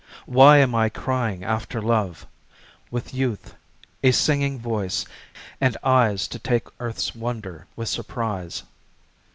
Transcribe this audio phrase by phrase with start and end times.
[0.25, 2.25] Why am I crying after love,
[2.89, 3.53] With youth,
[4.03, 5.05] a singing voice,
[5.61, 8.63] and eyes To take earth's wonder with surprise?